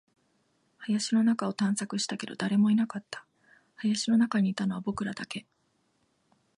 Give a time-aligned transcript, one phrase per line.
[0.79, 3.23] 林の中を探索したけど、誰もいなかった。
[3.75, 5.45] 林の中にいたのは僕らだけ。